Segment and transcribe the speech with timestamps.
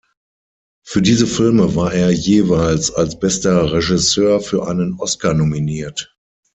[0.83, 6.17] Für diese Filme war er jeweils als bester Regisseur für einen Oscar nominiert.